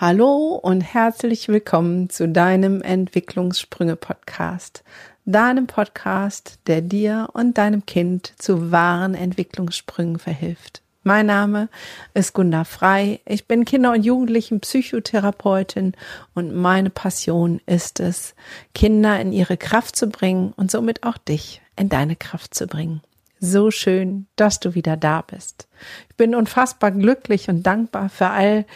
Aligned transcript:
Hallo 0.00 0.54
und 0.54 0.82
herzlich 0.82 1.48
willkommen 1.48 2.08
zu 2.08 2.28
deinem 2.28 2.82
Entwicklungssprünge-Podcast. 2.82 4.84
Deinem 5.24 5.66
Podcast, 5.66 6.60
der 6.68 6.82
dir 6.82 7.30
und 7.32 7.58
deinem 7.58 7.84
Kind 7.84 8.32
zu 8.38 8.70
wahren 8.70 9.16
Entwicklungssprüngen 9.16 10.20
verhilft. 10.20 10.82
Mein 11.02 11.26
Name 11.26 11.68
ist 12.14 12.32
Gunda 12.32 12.62
Frei. 12.62 13.18
Ich 13.26 13.48
bin 13.48 13.64
Kinder- 13.64 13.90
und 13.90 14.04
Jugendlichen 14.04 14.60
Psychotherapeutin 14.60 15.94
und 16.32 16.54
meine 16.54 16.90
Passion 16.90 17.60
ist 17.66 17.98
es, 17.98 18.36
Kinder 18.76 19.18
in 19.18 19.32
ihre 19.32 19.56
Kraft 19.56 19.96
zu 19.96 20.06
bringen 20.06 20.52
und 20.54 20.70
somit 20.70 21.02
auch 21.02 21.18
dich 21.18 21.60
in 21.74 21.88
deine 21.88 22.14
Kraft 22.14 22.54
zu 22.54 22.68
bringen. 22.68 23.02
So 23.40 23.70
schön, 23.70 24.26
dass 24.34 24.58
du 24.58 24.74
wieder 24.74 24.96
da 24.96 25.22
bist. 25.22 25.68
Ich 26.08 26.16
bin 26.16 26.34
unfassbar 26.34 26.90
glücklich 26.90 27.48
und 27.48 27.62
dankbar 27.62 28.08
für 28.08 28.30
all 28.30 28.66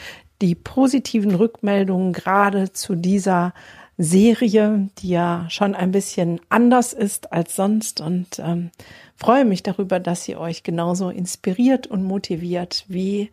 die 0.43 0.55
positiven 0.55 1.35
Rückmeldungen 1.35 2.13
gerade 2.13 2.73
zu 2.73 2.95
dieser 2.97 3.55
Serie, 3.97 4.89
die 4.99 5.11
ja 5.11 5.47
schon 5.49 5.75
ein 5.75 5.93
bisschen 5.93 6.41
anders 6.49 6.93
ist 6.93 7.33
als 7.33 7.55
sonst 7.55 8.01
und 8.01 8.41
ähm, 8.41 8.71
freue 9.17 9.45
mich 9.45 9.63
darüber, 9.63 10.01
dass 10.01 10.25
sie 10.25 10.37
euch 10.37 10.65
genauso 10.65 11.11
inspiriert 11.11 11.87
und 11.87 12.03
motiviert 12.03 12.85
wie 12.89 13.31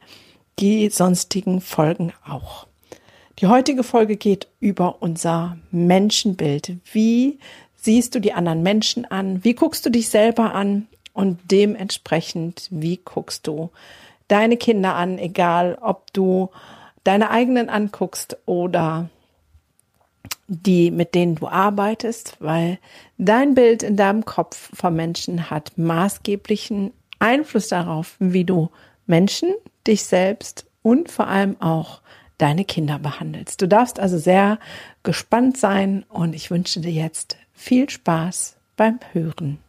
die 0.59 0.89
sonstigen 0.89 1.61
Folgen 1.61 2.13
auch. 2.27 2.67
Die 3.39 3.47
heutige 3.47 3.83
Folge 3.83 4.17
geht 4.17 4.47
über 4.59 5.01
unser 5.01 5.57
Menschenbild. 5.71 6.77
Wie 6.91 7.39
siehst 7.77 8.13
du 8.13 8.19
die 8.19 8.33
anderen 8.33 8.61
Menschen 8.61 9.05
an? 9.05 9.43
Wie 9.43 9.55
guckst 9.55 9.85
du 9.85 9.89
dich 9.89 10.09
selber 10.09 10.53
an? 10.53 10.87
Und 11.13 11.39
dementsprechend, 11.49 12.67
wie 12.69 12.97
guckst 12.97 13.47
du 13.47 13.71
deine 14.27 14.57
Kinder 14.57 14.95
an, 14.95 15.17
egal 15.17 15.77
ob 15.81 16.13
du 16.13 16.49
deine 17.03 17.29
eigenen 17.29 17.69
anguckst 17.69 18.37
oder 18.45 19.09
die, 20.47 20.91
mit 20.91 21.13
denen 21.15 21.35
du 21.35 21.47
arbeitest, 21.47 22.35
weil 22.39 22.79
dein 23.17 23.53
Bild 23.53 23.83
in 23.83 23.95
deinem 23.95 24.25
Kopf 24.25 24.71
vom 24.73 24.95
Menschen 24.95 25.49
hat 25.49 25.77
maßgeblichen 25.77 26.91
Einfluss 27.19 27.67
darauf, 27.67 28.15
wie 28.19 28.45
du 28.45 28.69
Menschen, 29.05 29.53
dich 29.85 30.03
selbst 30.03 30.65
und 30.81 31.11
vor 31.11 31.27
allem 31.27 31.59
auch 31.61 32.01
deine 32.37 32.65
Kinder 32.65 32.99
behandelst. 32.99 33.61
Du 33.61 33.67
darfst 33.67 33.99
also 33.99 34.17
sehr 34.17 34.59
gespannt 35.03 35.57
sein 35.57 36.05
und 36.09 36.33
ich 36.33 36.49
wünsche 36.51 36.79
dir 36.79 36.91
jetzt 36.91 37.37
viel 37.53 37.89
Spaß 37.89 38.57
beim 38.75 38.99
Hören. 39.11 39.59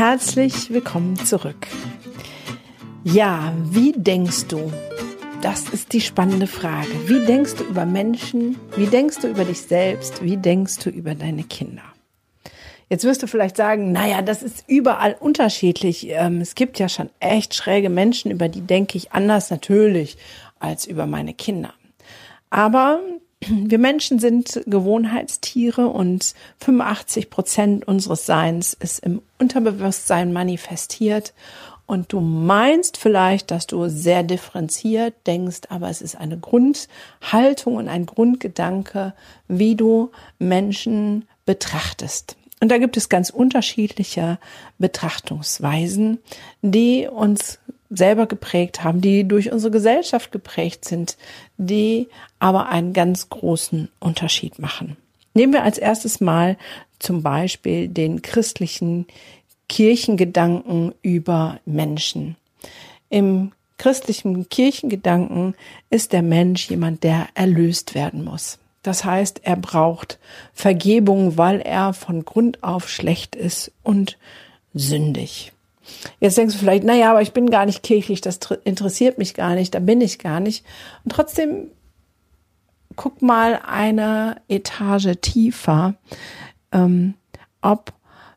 Herzlich 0.00 0.70
willkommen 0.70 1.14
zurück. 1.26 1.66
Ja, 3.04 3.52
wie 3.64 3.92
denkst 3.92 4.46
du? 4.48 4.72
Das 5.42 5.68
ist 5.68 5.92
die 5.92 6.00
spannende 6.00 6.46
Frage. 6.46 6.88
Wie 7.04 7.20
denkst 7.26 7.56
du 7.56 7.64
über 7.64 7.84
Menschen? 7.84 8.56
Wie 8.76 8.86
denkst 8.86 9.18
du 9.18 9.28
über 9.28 9.44
dich 9.44 9.60
selbst? 9.60 10.24
Wie 10.24 10.38
denkst 10.38 10.78
du 10.78 10.88
über 10.88 11.14
deine 11.14 11.42
Kinder? 11.44 11.82
Jetzt 12.88 13.04
wirst 13.04 13.22
du 13.22 13.26
vielleicht 13.26 13.58
sagen, 13.58 13.92
naja, 13.92 14.22
das 14.22 14.42
ist 14.42 14.64
überall 14.66 15.18
unterschiedlich. 15.20 16.08
Ähm, 16.08 16.40
es 16.40 16.54
gibt 16.54 16.78
ja 16.78 16.88
schon 16.88 17.10
echt 17.20 17.54
schräge 17.54 17.90
Menschen, 17.90 18.30
über 18.30 18.48
die 18.48 18.62
denke 18.62 18.96
ich 18.96 19.12
anders 19.12 19.50
natürlich 19.50 20.16
als 20.60 20.86
über 20.86 21.04
meine 21.04 21.34
Kinder. 21.34 21.74
Aber 22.48 23.00
wir 23.46 23.78
Menschen 23.78 24.18
sind 24.18 24.62
Gewohnheitstiere 24.66 25.88
und 25.88 26.34
85 26.58 27.30
Prozent 27.30 27.88
unseres 27.88 28.26
Seins 28.26 28.74
ist 28.74 29.00
im 29.00 29.22
Unterbewusstsein 29.38 30.32
manifestiert. 30.32 31.32
Und 31.86 32.12
du 32.12 32.20
meinst 32.20 32.98
vielleicht, 32.98 33.50
dass 33.50 33.66
du 33.66 33.88
sehr 33.88 34.22
differenziert 34.22 35.14
denkst, 35.26 35.62
aber 35.70 35.88
es 35.88 36.02
ist 36.02 36.16
eine 36.16 36.38
Grundhaltung 36.38 37.76
und 37.76 37.88
ein 37.88 38.06
Grundgedanke, 38.06 39.14
wie 39.48 39.74
du 39.74 40.12
Menschen 40.38 41.26
betrachtest. 41.46 42.36
Und 42.60 42.70
da 42.70 42.78
gibt 42.78 42.96
es 42.96 43.08
ganz 43.08 43.30
unterschiedliche 43.30 44.38
Betrachtungsweisen, 44.78 46.18
die 46.62 47.08
uns 47.08 47.58
selber 47.90 48.26
geprägt 48.26 48.84
haben, 48.84 49.00
die 49.00 49.26
durch 49.26 49.52
unsere 49.52 49.72
Gesellschaft 49.72 50.32
geprägt 50.32 50.84
sind, 50.84 51.16
die 51.58 52.08
aber 52.38 52.68
einen 52.68 52.92
ganz 52.92 53.28
großen 53.28 53.88
Unterschied 53.98 54.58
machen. 54.58 54.96
Nehmen 55.34 55.52
wir 55.52 55.64
als 55.64 55.78
erstes 55.78 56.20
mal 56.20 56.56
zum 56.98 57.22
Beispiel 57.22 57.88
den 57.88 58.22
christlichen 58.22 59.06
Kirchengedanken 59.68 60.94
über 61.02 61.60
Menschen. 61.64 62.36
Im 63.08 63.52
christlichen 63.78 64.48
Kirchengedanken 64.48 65.54
ist 65.88 66.12
der 66.12 66.22
Mensch 66.22 66.68
jemand, 66.70 67.02
der 67.02 67.28
erlöst 67.34 67.94
werden 67.94 68.24
muss. 68.24 68.58
Das 68.82 69.04
heißt, 69.04 69.40
er 69.44 69.56
braucht 69.56 70.18
Vergebung, 70.52 71.36
weil 71.36 71.60
er 71.60 71.92
von 71.92 72.24
Grund 72.24 72.62
auf 72.62 72.88
schlecht 72.88 73.36
ist 73.36 73.72
und 73.82 74.18
sündig. 74.74 75.52
Jetzt 76.20 76.38
denkst 76.38 76.54
du 76.54 76.60
vielleicht, 76.60 76.84
naja, 76.84 77.10
aber 77.10 77.22
ich 77.22 77.32
bin 77.32 77.50
gar 77.50 77.66
nicht 77.66 77.82
kirchlich, 77.82 78.20
das 78.20 78.38
interessiert 78.64 79.18
mich 79.18 79.34
gar 79.34 79.54
nicht, 79.54 79.74
da 79.74 79.78
bin 79.80 80.00
ich 80.00 80.18
gar 80.18 80.40
nicht. 80.40 80.64
Und 81.04 81.12
trotzdem 81.12 81.68
guck 82.96 83.22
mal 83.22 83.60
eine 83.66 84.36
Etage 84.48 85.16
tiefer, 85.20 85.94
ähm, 86.72 87.14
ob 87.62 87.92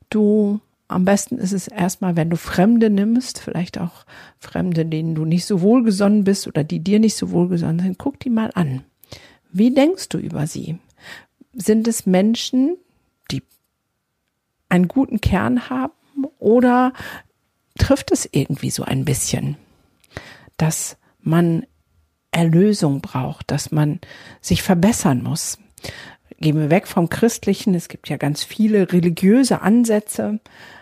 du 0.10 0.60
am 0.88 1.06
besten 1.06 1.38
ist 1.38 1.54
es 1.54 1.68
erstmal, 1.68 2.16
wenn 2.16 2.30
du 2.30 2.38
Fremde 2.38 2.90
nimmst, 2.90 3.40
vielleicht 3.40 3.80
auch 3.80 4.06
Fremde, 4.40 4.86
denen 4.86 5.16
du 5.16 5.26
nicht 5.26 5.46
so 5.46 5.62
wohlgesonnen 5.62 6.24
bist 6.24 6.48
oder 6.48 6.64
die 6.64 6.80
dir 6.80 7.00
nicht 7.00 7.16
so 7.16 7.32
wohlgesonnen 7.32 7.80
sind, 7.80 7.98
guck 7.98 8.20
die 8.20 8.30
mal 8.30 8.52
an. 8.54 8.84
Wie 9.52 9.74
denkst 9.74 10.10
du 10.10 10.18
über 10.18 10.46
sie? 10.46 10.78
Sind 11.54 11.88
es 11.88 12.06
Menschen, 12.06 12.78
die 13.32 13.44
einen 14.70 14.88
guten 14.88 15.20
Kern 15.20 15.70
haben 15.70 15.94
oder 16.40 16.94
trifft 17.78 18.12
es 18.12 18.28
irgendwie 18.32 18.70
so 18.70 18.84
ein 18.84 19.06
bisschen, 19.06 19.58
dass 20.58 20.98
man 21.20 21.66
Erlösung 22.32 23.02
braucht, 23.02 23.52
dass 23.52 23.72
man 23.72 24.00
sich 24.42 24.64
verbessern 24.64 25.24
muss. 25.24 25.58
Gehen 26.40 26.58
wir 26.58 26.70
weg 26.70 26.88
vom 26.88 27.10
Christlichen. 27.10 27.76
Es 27.76 27.88
gibt 27.88 28.10
ja 28.10 28.18
ganz 28.18 28.44
viele 28.44 28.92
religiöse 28.92 29.62
Ansätze. 29.62 30.40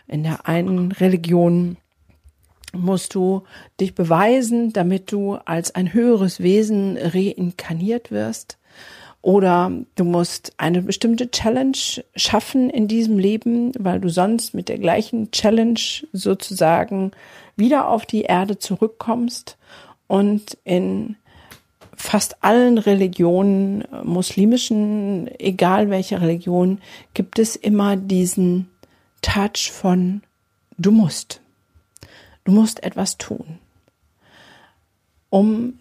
In 0.07 0.23
der 0.23 0.47
einen 0.47 0.91
Religion 0.91 1.77
musst 2.73 3.15
du 3.15 3.43
dich 3.79 3.93
beweisen, 3.93 4.73
damit 4.73 5.11
du 5.11 5.35
als 5.35 5.75
ein 5.75 5.93
höheres 5.93 6.39
Wesen 6.39 6.97
reinkarniert 6.97 8.11
wirst. 8.11 8.57
Oder 9.21 9.71
du 9.95 10.03
musst 10.03 10.53
eine 10.57 10.81
bestimmte 10.81 11.29
Challenge 11.29 11.77
schaffen 12.15 12.69
in 12.69 12.87
diesem 12.87 13.19
Leben, 13.19 13.71
weil 13.77 13.99
du 13.99 14.09
sonst 14.09 14.53
mit 14.53 14.67
der 14.67 14.79
gleichen 14.79 15.29
Challenge 15.31 15.79
sozusagen 16.11 17.11
wieder 17.55 17.87
auf 17.87 18.05
die 18.05 18.23
Erde 18.23 18.57
zurückkommst. 18.57 19.57
Und 20.07 20.57
in 20.63 21.17
fast 21.95 22.43
allen 22.43 22.79
Religionen, 22.79 23.83
muslimischen, 24.03 25.29
egal 25.39 25.89
welche 25.91 26.19
Religion, 26.19 26.79
gibt 27.13 27.37
es 27.37 27.55
immer 27.55 27.95
diesen 27.95 28.69
Touch 29.21 29.71
von 29.71 30.23
du 30.79 30.91
musst. 30.91 31.41
Du 32.43 32.51
musst 32.51 32.81
etwas 32.83 33.19
tun, 33.19 33.59
um 35.29 35.79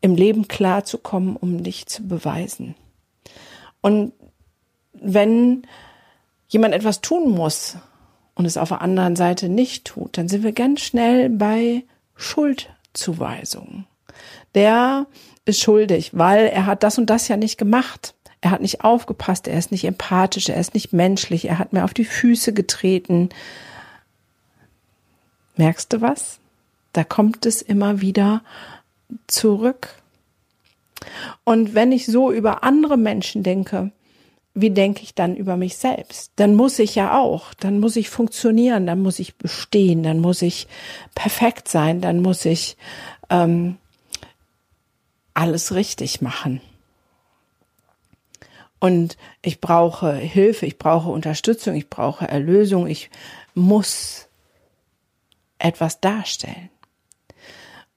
im 0.00 0.14
Leben 0.14 0.48
klarzukommen, 0.48 1.36
um 1.36 1.62
dich 1.62 1.86
zu 1.86 2.06
beweisen. 2.06 2.74
Und 3.80 4.12
wenn 4.92 5.62
jemand 6.48 6.74
etwas 6.74 7.00
tun 7.00 7.30
muss 7.30 7.76
und 8.34 8.44
es 8.44 8.56
auf 8.56 8.68
der 8.68 8.82
anderen 8.82 9.16
Seite 9.16 9.48
nicht 9.48 9.84
tut, 9.84 10.16
dann 10.18 10.28
sind 10.28 10.42
wir 10.42 10.52
ganz 10.52 10.80
schnell 10.80 11.28
bei 11.30 11.84
Schuldzuweisungen. 12.14 13.86
Der 14.54 15.06
ist 15.44 15.60
schuldig, 15.60 16.16
weil 16.16 16.46
er 16.46 16.66
hat 16.66 16.82
das 16.82 16.98
und 16.98 17.06
das 17.06 17.28
ja 17.28 17.36
nicht 17.36 17.58
gemacht. 17.58 18.14
Er 18.40 18.50
hat 18.52 18.60
nicht 18.60 18.84
aufgepasst, 18.84 19.48
er 19.48 19.58
ist 19.58 19.72
nicht 19.72 19.84
empathisch, 19.84 20.48
er 20.48 20.60
ist 20.60 20.74
nicht 20.74 20.92
menschlich, 20.92 21.46
er 21.46 21.58
hat 21.58 21.72
mir 21.72 21.84
auf 21.84 21.94
die 21.94 22.04
Füße 22.04 22.52
getreten. 22.52 23.30
Merkst 25.56 25.92
du 25.92 26.00
was? 26.00 26.38
Da 26.92 27.04
kommt 27.04 27.46
es 27.46 27.62
immer 27.62 28.00
wieder 28.00 28.42
zurück. 29.26 29.94
Und 31.44 31.74
wenn 31.74 31.92
ich 31.92 32.06
so 32.06 32.32
über 32.32 32.62
andere 32.64 32.96
Menschen 32.96 33.42
denke, 33.42 33.92
wie 34.54 34.70
denke 34.70 35.02
ich 35.02 35.14
dann 35.14 35.36
über 35.36 35.56
mich 35.56 35.76
selbst? 35.76 36.32
Dann 36.36 36.54
muss 36.54 36.78
ich 36.78 36.94
ja 36.94 37.18
auch, 37.18 37.54
dann 37.54 37.78
muss 37.78 37.96
ich 37.96 38.10
funktionieren, 38.10 38.86
dann 38.86 39.00
muss 39.00 39.18
ich 39.20 39.36
bestehen, 39.36 40.02
dann 40.02 40.18
muss 40.18 40.42
ich 40.42 40.66
perfekt 41.14 41.68
sein, 41.68 42.00
dann 42.00 42.20
muss 42.20 42.44
ich 42.44 42.76
ähm, 43.30 43.76
alles 45.34 45.74
richtig 45.74 46.20
machen. 46.20 46.60
Und 48.80 49.16
ich 49.42 49.60
brauche 49.60 50.12
Hilfe, 50.14 50.66
ich 50.66 50.78
brauche 50.78 51.10
Unterstützung, 51.10 51.74
ich 51.74 51.88
brauche 51.88 52.26
Erlösung, 52.26 52.86
ich 52.86 53.10
muss 53.54 54.28
etwas 55.58 56.00
darstellen. 56.00 56.70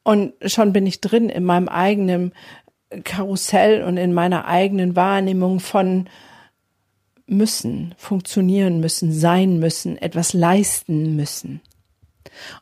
Und 0.03 0.33
schon 0.45 0.73
bin 0.73 0.87
ich 0.87 1.01
drin 1.01 1.29
in 1.29 1.43
meinem 1.43 1.67
eigenen 1.67 2.33
Karussell 3.03 3.83
und 3.83 3.97
in 3.97 4.13
meiner 4.13 4.45
eigenen 4.45 4.95
Wahrnehmung 4.95 5.59
von 5.59 6.09
müssen, 7.27 7.93
funktionieren 7.97 8.79
müssen, 8.79 9.13
sein 9.13 9.59
müssen, 9.59 9.97
etwas 9.97 10.33
leisten 10.33 11.15
müssen. 11.15 11.61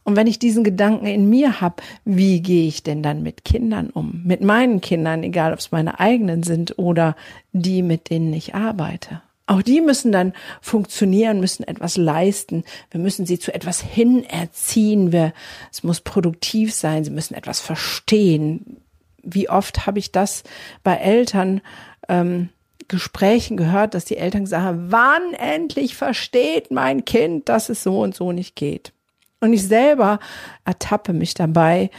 Und 0.04 0.16
wenn 0.16 0.28
ich 0.28 0.40
diesen 0.40 0.64
Gedanken 0.64 1.06
in 1.06 1.30
mir 1.30 1.62
habe, 1.62 1.84
wie 2.06 2.42
gehe 2.42 2.68
ich 2.68 2.84
denn 2.84 3.04
dann 3.04 3.24
mit 3.24 3.46
Kindern 3.46 3.90
um? 3.90 4.22
Mit 4.26 4.42
meinen 4.42 4.82
Kindern, 4.82 5.24
egal 5.24 5.54
ob 5.54 5.60
es 5.60 5.72
meine 5.72 6.00
eigenen 6.00 6.44
sind 6.44 6.78
oder 6.78 7.16
die, 7.52 7.82
mit 7.82 8.10
denen 8.10 8.34
ich 8.34 8.56
arbeite. 8.56 9.22
Auch 9.50 9.64
die 9.64 9.82
müssen 9.82 10.12
dann 10.12 10.34
funktionieren, 10.62 11.40
müssen 11.40 11.64
etwas 11.64 11.98
leisten. 11.98 12.64
Wir 12.92 13.00
müssen 13.00 13.26
sie 13.26 13.40
zu 13.40 13.52
etwas 13.52 13.82
hinerziehen. 13.82 15.12
Wir, 15.12 15.34
es 15.72 15.82
muss 15.82 16.02
produktiv 16.02 16.72
sein. 16.72 17.04
Sie 17.04 17.10
müssen 17.10 17.34
etwas 17.34 17.60
verstehen. 17.60 18.78
Wie 19.24 19.50
oft 19.50 19.88
habe 19.88 19.98
ich 19.98 20.12
das 20.12 20.44
bei 20.84 20.98
Eltern 20.98 21.62
ähm, 22.08 22.50
Gesprächen 22.88 23.58
gehört, 23.58 23.96
dass 23.96 24.06
die 24.06 24.18
Eltern 24.18 24.46
sagen, 24.46 24.92
wann 24.92 25.34
endlich 25.34 25.96
versteht 25.96 26.70
mein 26.70 27.04
Kind, 27.04 27.50
dass 27.50 27.70
es 27.70 27.82
so 27.82 28.02
und 28.02 28.14
so 28.14 28.32
nicht 28.32 28.56
geht. 28.56 28.94
Und 29.40 29.54
ich 29.54 29.64
selber 29.64 30.20
ertappe 30.64 31.12
mich 31.12 31.34
dabei 31.34 31.90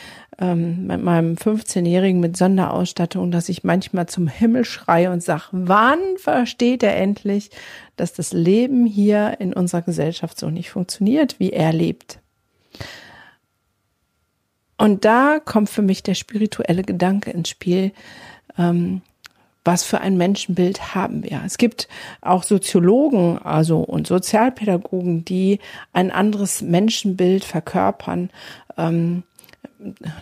ähm, 0.41 0.87
mit 0.87 1.03
meinem 1.03 1.35
15-Jährigen 1.35 2.19
mit 2.19 2.37
Sonderausstattung, 2.37 3.31
dass 3.31 3.49
ich 3.49 3.63
manchmal 3.63 4.07
zum 4.07 4.27
Himmel 4.27 4.65
schreie 4.65 5.11
und 5.13 5.23
sage, 5.23 5.45
wann 5.53 5.99
versteht 6.17 6.83
er 6.83 6.97
endlich, 6.97 7.51
dass 7.97 8.13
das 8.13 8.33
Leben 8.33 8.87
hier 8.87 9.37
in 9.39 9.53
unserer 9.53 9.83
Gesellschaft 9.83 10.39
so 10.39 10.49
nicht 10.51 10.71
funktioniert, 10.71 11.39
wie 11.39 11.51
er 11.51 11.73
lebt. 11.73 12.21
Und 14.79 15.05
da 15.05 15.41
kommt 15.45 15.69
für 15.69 15.83
mich 15.83 16.03
der 16.03 16.15
spirituelle 16.15 16.83
Gedanke 16.83 17.31
ins 17.31 17.51
Spiel. 17.51 17.93
Ähm, 18.57 19.03
was 19.65 19.85
für 19.85 20.01
ein 20.01 20.17
Menschenbild 20.17 20.95
haben 20.95 21.23
wir. 21.23 21.43
Es 21.45 21.59
gibt 21.59 21.89
auch 22.23 22.45
Soziologen, 22.45 23.39
also 23.39 23.81
und 23.81 24.07
Sozialpädagogen, 24.07 25.25
die 25.25 25.59
ein 25.93 26.11
anderes 26.11 26.63
Menschenbild 26.63 27.45
verkörpern. 27.45 28.31
Ähm, 28.79 29.23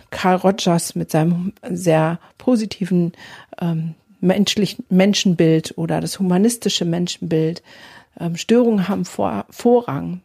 Carl 0.09 0.37
Rogers 0.37 0.95
mit 0.95 1.11
seinem 1.11 1.53
sehr 1.69 2.19
positiven 2.37 3.13
ähm, 3.61 3.95
menschlichen 4.21 4.85
Menschenbild 4.89 5.77
oder 5.77 6.01
das 6.01 6.19
humanistische 6.19 6.85
Menschenbild. 6.85 7.61
Ähm, 8.19 8.35
Störungen 8.35 8.87
haben 8.87 9.05
vor, 9.05 9.45
Vorrang. 9.49 10.21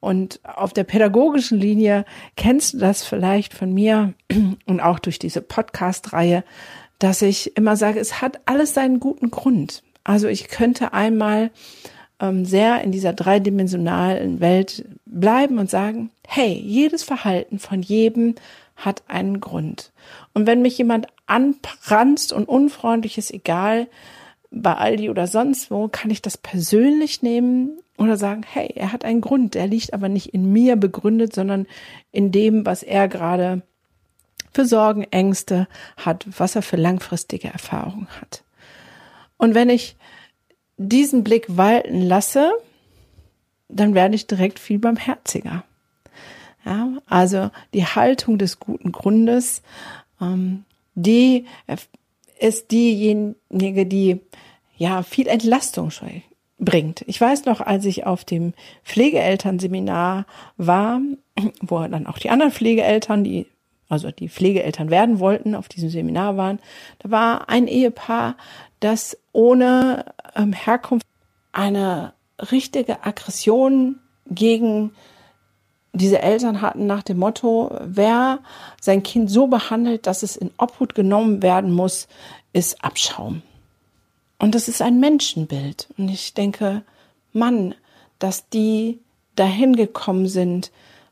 Und 0.00 0.40
auf 0.44 0.72
der 0.72 0.84
pädagogischen 0.84 1.58
Linie 1.58 2.04
kennst 2.36 2.74
du 2.74 2.78
das 2.78 3.02
vielleicht 3.02 3.52
von 3.54 3.72
mir 3.72 4.14
und 4.66 4.80
auch 4.80 4.98
durch 4.98 5.18
diese 5.18 5.40
Podcast-Reihe, 5.40 6.44
dass 6.98 7.22
ich 7.22 7.56
immer 7.56 7.76
sage, 7.76 7.98
es 8.00 8.20
hat 8.20 8.40
alles 8.46 8.74
seinen 8.74 9.00
guten 9.00 9.30
Grund. 9.30 9.82
Also 10.04 10.28
ich 10.28 10.48
könnte 10.48 10.92
einmal 10.92 11.50
ähm, 12.20 12.44
sehr 12.44 12.82
in 12.82 12.92
dieser 12.92 13.12
dreidimensionalen 13.12 14.40
Welt 14.40 14.84
bleiben 15.06 15.58
und 15.58 15.70
sagen, 15.70 16.10
hey, 16.26 16.52
jedes 16.52 17.02
Verhalten 17.02 17.58
von 17.58 17.82
jedem 17.82 18.34
hat 18.78 19.02
einen 19.08 19.40
Grund. 19.40 19.92
Und 20.32 20.46
wenn 20.46 20.62
mich 20.62 20.78
jemand 20.78 21.08
anpranzt 21.26 22.32
und 22.32 22.48
unfreundlich 22.48 23.18
ist, 23.18 23.32
egal, 23.32 23.88
bei 24.50 24.74
Aldi 24.74 25.10
oder 25.10 25.26
sonst 25.26 25.70
wo, 25.70 25.88
kann 25.88 26.10
ich 26.10 26.22
das 26.22 26.38
persönlich 26.38 27.20
nehmen 27.22 27.78
oder 27.98 28.16
sagen, 28.16 28.42
hey, 28.50 28.72
er 28.74 28.92
hat 28.92 29.04
einen 29.04 29.20
Grund, 29.20 29.54
der 29.54 29.66
liegt 29.66 29.92
aber 29.92 30.08
nicht 30.08 30.32
in 30.32 30.52
mir 30.52 30.76
begründet, 30.76 31.34
sondern 31.34 31.66
in 32.12 32.32
dem, 32.32 32.64
was 32.64 32.82
er 32.82 33.08
gerade 33.08 33.62
für 34.54 34.64
Sorgen, 34.64 35.04
Ängste 35.10 35.68
hat, 35.96 36.24
was 36.38 36.56
er 36.56 36.62
für 36.62 36.76
langfristige 36.76 37.48
Erfahrungen 37.48 38.08
hat. 38.20 38.44
Und 39.36 39.54
wenn 39.54 39.68
ich 39.68 39.96
diesen 40.76 41.24
Blick 41.24 41.56
walten 41.56 42.00
lasse, 42.02 42.52
dann 43.68 43.94
werde 43.94 44.14
ich 44.14 44.26
direkt 44.26 44.58
viel 44.58 44.78
barmherziger. 44.78 45.64
Ja, 46.64 46.88
also 47.06 47.50
die 47.72 47.84
Haltung 47.84 48.38
des 48.38 48.60
guten 48.60 48.92
Grundes, 48.92 49.62
ähm, 50.20 50.64
die 50.94 51.46
ist 52.38 52.70
diejenige, 52.70 53.86
die 53.86 54.20
ja 54.76 55.02
viel 55.02 55.28
Entlastung 55.28 55.90
bringt. 56.58 57.04
Ich 57.06 57.20
weiß 57.20 57.44
noch, 57.44 57.60
als 57.60 57.84
ich 57.84 58.06
auf 58.06 58.24
dem 58.24 58.52
Pflegeelternseminar 58.84 60.26
war, 60.56 61.00
wo 61.60 61.78
dann 61.86 62.06
auch 62.06 62.18
die 62.18 62.30
anderen 62.30 62.52
Pflegeeltern, 62.52 63.24
die 63.24 63.46
also 63.88 64.10
die 64.10 64.28
Pflegeeltern 64.28 64.90
werden 64.90 65.18
wollten, 65.18 65.54
auf 65.54 65.68
diesem 65.68 65.88
Seminar 65.88 66.36
waren, 66.36 66.58
da 66.98 67.10
war 67.10 67.48
ein 67.48 67.66
Ehepaar, 67.66 68.36
das 68.80 69.16
ohne 69.32 70.04
ähm, 70.36 70.52
Herkunft 70.52 71.06
eine 71.52 72.12
richtige 72.52 73.04
Aggression 73.04 73.98
gegen 74.28 74.92
diese 75.92 76.22
Eltern 76.22 76.60
hatten 76.60 76.86
nach 76.86 77.02
dem 77.02 77.18
Motto, 77.18 77.76
wer 77.80 78.40
sein 78.80 79.02
Kind 79.02 79.30
so 79.30 79.46
behandelt, 79.46 80.06
dass 80.06 80.22
es 80.22 80.36
in 80.36 80.50
Obhut 80.58 80.94
genommen 80.94 81.42
werden 81.42 81.72
muss, 81.72 82.08
ist 82.52 82.84
Abschaum. 82.84 83.42
Und 84.38 84.54
das 84.54 84.68
ist 84.68 84.82
ein 84.82 85.00
Menschenbild. 85.00 85.88
Und 85.96 86.08
ich 86.08 86.34
denke, 86.34 86.82
Mann, 87.32 87.74
dass 88.18 88.48
die 88.48 89.00
dahin 89.36 89.76
gekommen 89.76 90.28
sind, 90.28 90.70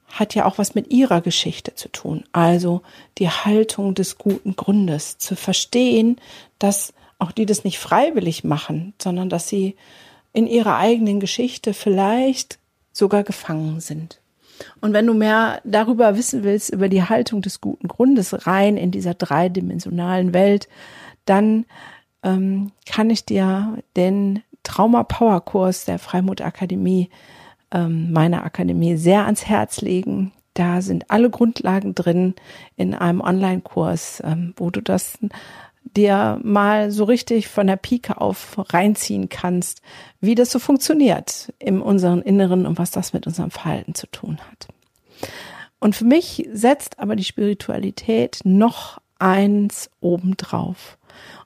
hat 0.09 0.35
ja 0.35 0.45
auch 0.45 0.59
was 0.59 0.75
mit 0.75 0.93
ihrer 0.93 1.21
Geschichte 1.21 1.75
zu 1.75 1.89
tun. 1.89 2.25
Also 2.33 2.83
die 3.19 3.29
Haltung 3.29 3.95
des 3.95 4.19
guten 4.19 4.55
Grundes 4.55 5.19
zu 5.19 5.35
verstehen, 5.35 6.21
dass 6.59 6.93
auch 7.19 7.33
die 7.33 7.47
das 7.47 7.65
nicht 7.65 7.79
freiwillig 7.79 8.45
machen, 8.45 8.95
sondern 9.01 9.29
dass 9.29 9.49
sie 9.49 9.77
in 10.33 10.47
ihrer 10.47 10.77
eigenen 10.77 11.19
Geschichte 11.19 11.75
vielleicht 11.75 12.59
sogar 12.93 13.25
gefangen 13.25 13.81
sind. 13.81 14.21
Und 14.81 14.93
wenn 14.93 15.07
du 15.07 15.15
mehr 15.15 15.61
darüber 15.65 16.17
wissen 16.17 16.43
willst, 16.43 16.73
über 16.73 16.89
die 16.89 17.03
Haltung 17.03 17.43
des 17.43 17.61
guten 17.61 17.89
Grundes 17.89 18.47
rein 18.47 18.77
in 18.77 18.91
dieser 18.91 19.15
dreidimensionalen 19.15 20.33
Welt, 20.33 20.69
dann 21.25 21.67
ähm, 22.23 22.73
kann 22.87 23.11
ich 23.11 23.25
dir 23.25 23.79
den 23.97 24.43
Trauma 24.63 25.05
Power 25.05 25.45
Kurs 25.45 25.85
der 25.85 25.99
Freimut 25.99 26.41
Akademie 26.41 27.11
ähm, 27.73 28.13
meiner 28.13 28.45
Akademie 28.45 28.97
sehr 28.97 29.25
ans 29.25 29.47
Herz 29.47 29.81
legen. 29.81 30.33
Da 30.55 30.81
sind 30.81 31.11
alle 31.11 31.31
Grundlagen 31.31 31.95
drin 31.95 32.35
in 32.77 32.95
einem 32.95 33.21
Online-Kurs, 33.21 34.23
ähm, 34.25 34.55
wo 34.57 34.71
du 34.71 34.81
das 34.81 35.19
dir 35.97 36.39
mal 36.43 36.91
so 36.91 37.05
richtig 37.05 37.49
von 37.49 37.67
der 37.67 37.77
Pike 37.77 38.21
auf 38.21 38.57
reinziehen 38.73 39.29
kannst, 39.29 39.83
wie 40.21 40.35
das 40.35 40.51
so 40.51 40.59
funktioniert 40.59 41.53
in 41.59 41.81
unserem 41.81 42.23
Inneren 42.23 42.67
und 42.67 42.79
was 42.79 42.91
das 42.91 43.13
mit 43.13 43.27
unserem 43.27 43.51
Verhalten 43.51 43.95
zu 43.95 44.07
tun 44.07 44.39
hat. 44.39 44.69
Und 45.79 45.97
für 45.97 46.05
mich 46.05 46.49
setzt 46.53 46.99
aber 46.99 47.17
die 47.17 47.25
Spiritualität 47.25 48.41
noch 48.45 48.99
eins 49.19 49.91
obendrauf. 50.01 50.99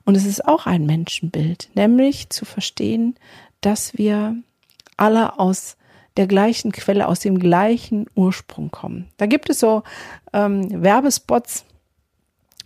Und 0.03 0.15
es 0.15 0.25
ist 0.25 0.45
auch 0.45 0.65
ein 0.65 0.85
Menschenbild, 0.85 1.69
nämlich 1.75 2.29
zu 2.29 2.45
verstehen, 2.45 3.15
dass 3.61 3.97
wir 3.97 4.35
alle 4.97 5.39
aus 5.39 5.77
der 6.17 6.27
gleichen 6.27 6.71
Quelle, 6.71 7.07
aus 7.07 7.19
dem 7.19 7.39
gleichen 7.39 8.07
Ursprung 8.15 8.71
kommen. 8.71 9.07
Da 9.17 9.25
gibt 9.25 9.49
es 9.49 9.59
so 9.59 9.83
ähm, 10.33 10.83
Werbespots, 10.83 11.65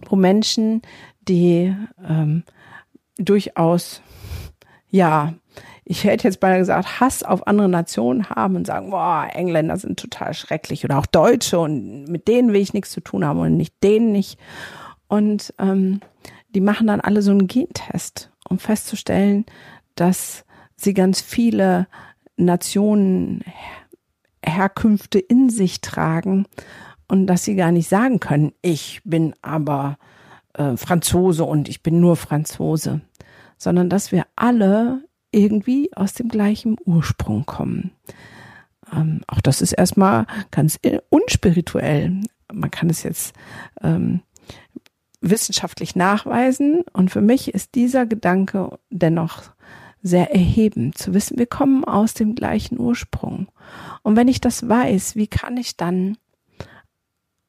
wo 0.07 0.15
Menschen, 0.15 0.81
die 1.27 1.75
ähm, 2.07 2.43
durchaus, 3.17 4.01
ja, 4.89 5.33
ich 5.83 6.03
hätte 6.03 6.27
jetzt 6.27 6.39
beinahe 6.39 6.59
gesagt, 6.59 6.99
Hass 6.99 7.21
auf 7.21 7.45
andere 7.45 7.69
Nationen 7.69 8.29
haben 8.29 8.55
und 8.55 8.65
sagen, 8.65 8.89
boah, 8.89 9.27
Engländer 9.31 9.77
sind 9.77 9.99
total 9.99 10.33
schrecklich 10.33 10.83
oder 10.83 10.97
auch 10.97 11.05
Deutsche 11.05 11.59
und 11.59 12.05
mit 12.05 12.27
denen 12.27 12.53
will 12.53 12.61
ich 12.61 12.73
nichts 12.73 12.91
zu 12.91 13.01
tun 13.01 13.23
haben 13.23 13.39
und 13.39 13.55
nicht 13.55 13.75
denen 13.83 14.11
nicht. 14.11 14.39
Und 15.07 15.53
ähm, 15.59 16.01
die 16.49 16.61
machen 16.61 16.87
dann 16.87 17.01
alle 17.01 17.21
so 17.21 17.31
einen 17.31 17.47
Gentest, 17.47 18.31
um 18.49 18.57
festzustellen, 18.57 19.45
dass 19.93 20.43
sie 20.75 20.95
ganz 20.95 21.21
viele 21.21 21.87
Nationen 22.35 23.43
Herkünfte 24.43 25.19
in 25.19 25.49
sich 25.49 25.81
tragen 25.81 26.47
und 27.07 27.27
dass 27.27 27.43
sie 27.43 27.55
gar 27.55 27.71
nicht 27.71 27.89
sagen 27.89 28.19
können, 28.19 28.53
ich 28.61 29.01
bin 29.03 29.35
aber 29.41 29.97
äh, 30.57 30.77
Franzose 30.77 31.43
und 31.43 31.69
ich 31.69 31.83
bin 31.83 31.99
nur 31.99 32.15
Franzose, 32.15 33.01
sondern 33.57 33.89
dass 33.89 34.11
wir 34.11 34.25
alle 34.35 35.03
irgendwie 35.31 35.91
aus 35.95 36.13
dem 36.13 36.29
gleichen 36.29 36.77
Ursprung 36.85 37.45
kommen. 37.45 37.91
Ähm, 38.93 39.21
auch 39.27 39.41
das 39.41 39.61
ist 39.61 39.73
erstmal 39.73 40.25
ganz 40.51 40.79
unspirituell. 41.09 42.21
Man 42.53 42.71
kann 42.71 42.89
es 42.89 43.03
jetzt 43.03 43.33
ähm, 43.81 44.21
wissenschaftlich 45.21 45.95
nachweisen 45.95 46.83
und 46.93 47.09
für 47.09 47.21
mich 47.21 47.53
ist 47.53 47.75
dieser 47.75 48.05
Gedanke 48.05 48.77
dennoch 48.89 49.43
sehr 50.01 50.31
erhebend, 50.31 50.97
zu 50.99 51.15
wissen, 51.15 51.39
wir 51.39 51.47
kommen 51.47 51.83
aus 51.83 52.13
dem 52.13 52.35
gleichen 52.35 52.79
Ursprung. 52.79 53.47
Und 54.03 54.15
wenn 54.15 54.27
ich 54.27 54.39
das 54.39 54.69
weiß, 54.69 55.15
wie 55.15 55.25
kann 55.25 55.57
ich 55.57 55.77
dann 55.77 56.17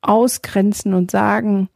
ausgrenzen 0.00 0.94
und 0.94 1.10
sagen, 1.10 1.68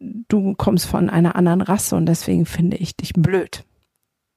du 0.00 0.54
kommst 0.54 0.86
von 0.86 1.10
einer 1.10 1.36
anderen 1.36 1.60
Rasse 1.60 1.96
und 1.96 2.06
deswegen 2.06 2.46
finde 2.46 2.76
ich 2.76 2.96
dich 2.96 3.12
blöd. 3.12 3.64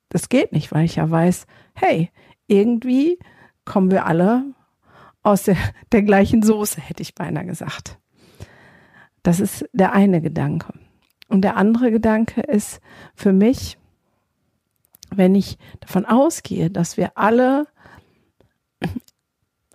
Das 0.10 0.30
geht 0.30 0.52
nicht, 0.52 0.72
weil 0.72 0.86
ich 0.86 0.96
ja 0.96 1.10
weiß, 1.10 1.46
hey, 1.74 2.12
irgendwie 2.48 3.20
kommen 3.66 3.92
wir 3.92 4.06
alle 4.06 4.46
aus 5.24 5.44
der, 5.44 5.58
der 5.92 6.04
gleichen 6.04 6.42
Soße, 6.42 6.82
hätte 6.82 7.02
ich 7.02 7.16
beinahe 7.16 7.46
gesagt. 7.46 7.98
Das 9.24 9.40
ist 9.40 9.66
der 9.74 9.94
eine 9.94 10.22
Gedanke. 10.22 10.74
Und 11.28 11.42
der 11.42 11.58
andere 11.58 11.92
Gedanke 11.92 12.42
ist 12.42 12.80
für 13.14 13.34
mich, 13.34 13.78
wenn 15.10 15.36
ich 15.36 15.58
davon 15.82 16.06
ausgehe, 16.06 16.70
dass 16.70 16.96
wir 16.96 17.18
alle 17.18 17.68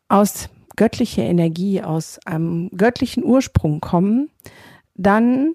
aus 0.08 0.48
göttlicher 0.76 1.22
Energie, 1.22 1.82
aus 1.82 2.18
einem 2.24 2.70
göttlichen 2.70 3.24
Ursprung 3.24 3.80
kommen, 3.80 4.30
dann, 4.94 5.54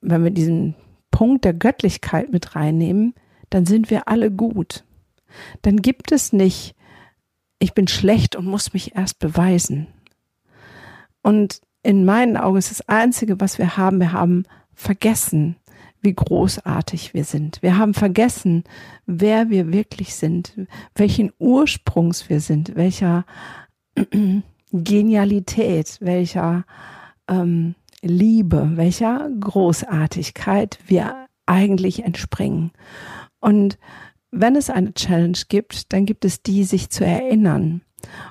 wenn 0.00 0.24
wir 0.24 0.30
diesen 0.30 0.74
Punkt 1.10 1.44
der 1.44 1.54
Göttlichkeit 1.54 2.32
mit 2.32 2.54
reinnehmen, 2.56 3.14
dann 3.50 3.66
sind 3.66 3.90
wir 3.90 4.08
alle 4.08 4.30
gut. 4.30 4.84
Dann 5.62 5.76
gibt 5.76 6.12
es 6.12 6.32
nicht, 6.32 6.74
ich 7.58 7.74
bin 7.74 7.88
schlecht 7.88 8.36
und 8.36 8.46
muss 8.46 8.72
mich 8.72 8.96
erst 8.96 9.18
beweisen. 9.18 9.86
Und 11.22 11.60
in 11.82 12.04
meinen 12.04 12.36
Augen 12.36 12.58
ist 12.58 12.70
das 12.70 12.88
Einzige, 12.88 13.40
was 13.40 13.58
wir 13.58 13.76
haben, 13.76 14.00
wir 14.00 14.12
haben 14.12 14.44
vergessen, 14.74 15.56
wie 16.00 16.14
großartig 16.14 17.14
wir 17.14 17.24
sind. 17.24 17.62
Wir 17.62 17.78
haben 17.78 17.94
vergessen, 17.94 18.64
wer 19.06 19.50
wir 19.50 19.72
wirklich 19.72 20.14
sind, 20.16 20.54
welchen 20.94 21.32
Ursprungs 21.38 22.28
wir 22.28 22.40
sind, 22.40 22.74
welcher 22.74 23.24
Genialität, 24.72 25.98
welcher 26.00 26.64
ähm, 27.28 27.74
Liebe, 28.02 28.72
welcher 28.74 29.30
Großartigkeit 29.38 30.78
wir 30.86 31.26
eigentlich 31.46 32.04
entspringen. 32.04 32.72
Und 33.40 33.78
wenn 34.30 34.56
es 34.56 34.70
eine 34.70 34.94
Challenge 34.94 35.38
gibt, 35.48 35.92
dann 35.92 36.06
gibt 36.06 36.24
es 36.24 36.42
die, 36.42 36.64
sich 36.64 36.90
zu 36.90 37.04
erinnern 37.04 37.82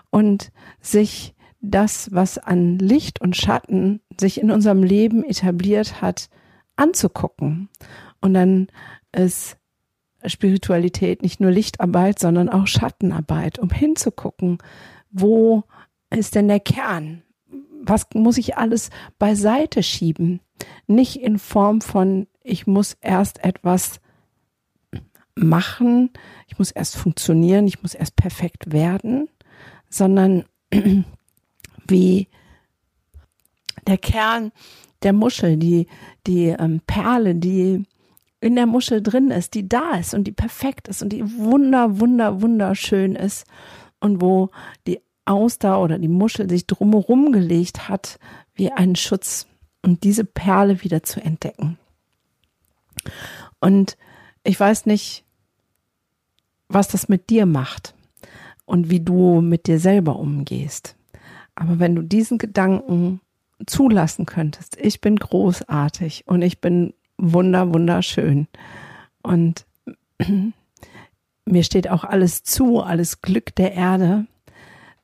und 0.09 0.51
sich 0.81 1.35
das, 1.61 2.09
was 2.11 2.37
an 2.39 2.79
Licht 2.79 3.21
und 3.21 3.37
Schatten 3.37 4.01
sich 4.19 4.41
in 4.41 4.51
unserem 4.51 4.83
Leben 4.83 5.23
etabliert 5.23 6.01
hat, 6.01 6.29
anzugucken. 6.75 7.69
Und 8.19 8.33
dann 8.33 8.67
ist 9.11 9.57
Spiritualität 10.25 11.21
nicht 11.21 11.39
nur 11.39 11.51
Lichtarbeit, 11.51 12.19
sondern 12.19 12.49
auch 12.49 12.67
Schattenarbeit, 12.67 13.59
um 13.59 13.69
hinzugucken, 13.69 14.57
wo 15.11 15.63
ist 16.19 16.35
denn 16.35 16.47
der 16.47 16.59
Kern? 16.59 17.23
Was 17.83 18.07
muss 18.13 18.37
ich 18.37 18.57
alles 18.57 18.89
beiseite 19.17 19.81
schieben? 19.81 20.39
Nicht 20.87 21.21
in 21.21 21.39
Form 21.39 21.81
von, 21.81 22.27
ich 22.43 22.67
muss 22.67 22.95
erst 23.01 23.43
etwas 23.43 23.99
machen, 25.35 26.11
ich 26.47 26.59
muss 26.59 26.71
erst 26.71 26.97
funktionieren, 26.97 27.67
ich 27.67 27.81
muss 27.81 27.95
erst 27.95 28.15
perfekt 28.15 28.71
werden, 28.71 29.29
sondern 29.89 30.45
wie 31.87 32.27
der 33.87 33.97
Kern 33.97 34.51
der 35.03 35.13
Muschel, 35.13 35.57
die, 35.57 35.87
die 36.27 36.47
ähm, 36.47 36.81
Perle, 36.85 37.35
die 37.35 37.83
in 38.39 38.55
der 38.55 38.65
Muschel 38.65 39.01
drin 39.01 39.31
ist, 39.31 39.53
die 39.53 39.67
da 39.67 39.95
ist 39.95 40.13
und 40.13 40.25
die 40.25 40.31
perfekt 40.31 40.87
ist 40.87 41.01
und 41.01 41.09
die 41.09 41.37
wunder, 41.37 41.99
wunder, 41.99 42.41
wunderschön 42.41 43.15
ist 43.15 43.45
und 43.99 44.21
wo 44.21 44.49
die 44.87 44.99
Auster 45.31 45.81
oder 45.81 45.97
die 45.97 46.07
Muschel 46.07 46.49
sich 46.49 46.67
drumherum 46.67 47.31
gelegt 47.31 47.87
hat, 47.89 48.19
wie 48.53 48.71
einen 48.71 48.95
Schutz 48.95 49.47
und 49.81 50.03
diese 50.03 50.25
Perle 50.25 50.83
wieder 50.83 51.03
zu 51.03 51.23
entdecken. 51.23 51.79
Und 53.59 53.97
ich 54.43 54.59
weiß 54.59 54.85
nicht, 54.85 55.23
was 56.67 56.87
das 56.87 57.09
mit 57.09 57.29
dir 57.29 57.45
macht 57.45 57.95
und 58.65 58.89
wie 58.89 58.99
du 58.99 59.41
mit 59.41 59.67
dir 59.67 59.79
selber 59.79 60.17
umgehst. 60.17 60.95
Aber 61.55 61.79
wenn 61.79 61.95
du 61.95 62.01
diesen 62.01 62.37
Gedanken 62.37 63.21
zulassen 63.65 64.25
könntest, 64.25 64.77
ich 64.79 65.01
bin 65.01 65.15
großartig 65.15 66.23
und 66.27 66.41
ich 66.41 66.59
bin 66.59 66.93
wunder, 67.17 67.73
wunderschön 67.73 68.47
und 69.21 69.65
mir 71.45 71.63
steht 71.63 71.89
auch 71.89 72.03
alles 72.03 72.43
zu, 72.43 72.81
alles 72.81 73.21
Glück 73.21 73.55
der 73.55 73.73
Erde, 73.73 74.25